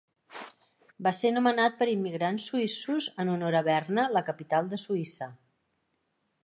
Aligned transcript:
Va 1.07 1.11
ser 1.17 1.31
nomenat 1.35 1.77
per 1.81 1.87
immigrants 1.91 2.47
suïssos 2.53 3.11
en 3.25 3.33
honor 3.35 3.59
a 3.59 3.63
Berna, 3.71 4.09
la 4.19 4.27
capital 4.31 4.73
de 4.75 4.83
Suïssa. 4.87 5.31